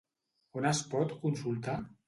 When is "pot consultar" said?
0.95-1.81